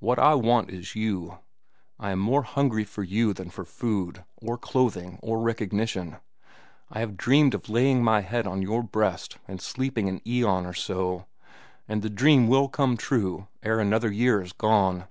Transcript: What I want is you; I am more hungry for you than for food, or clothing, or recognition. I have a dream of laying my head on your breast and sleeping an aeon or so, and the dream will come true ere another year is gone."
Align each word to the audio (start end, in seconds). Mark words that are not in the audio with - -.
What 0.00 0.18
I 0.18 0.34
want 0.34 0.70
is 0.70 0.96
you; 0.96 1.38
I 2.00 2.10
am 2.10 2.18
more 2.18 2.42
hungry 2.42 2.82
for 2.82 3.04
you 3.04 3.32
than 3.32 3.48
for 3.48 3.64
food, 3.64 4.24
or 4.38 4.58
clothing, 4.58 5.20
or 5.22 5.38
recognition. 5.38 6.16
I 6.90 6.98
have 6.98 7.10
a 7.10 7.12
dream 7.12 7.52
of 7.54 7.68
laying 7.68 8.02
my 8.02 8.22
head 8.22 8.44
on 8.44 8.60
your 8.60 8.82
breast 8.82 9.38
and 9.46 9.60
sleeping 9.62 10.08
an 10.08 10.20
aeon 10.26 10.66
or 10.66 10.74
so, 10.74 11.26
and 11.86 12.02
the 12.02 12.10
dream 12.10 12.48
will 12.48 12.68
come 12.68 12.96
true 12.96 13.46
ere 13.62 13.78
another 13.78 14.10
year 14.10 14.42
is 14.42 14.52
gone." 14.52 15.04